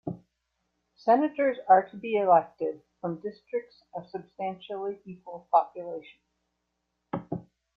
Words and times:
Senators 0.95 1.57
are 1.69 1.87
to 1.89 1.95
be 1.95 2.15
elected 2.15 2.81
from 2.99 3.19
districts 3.21 3.83
of 3.93 4.09
substantially 4.09 4.99
equal 5.05 5.47
population. 5.51 6.21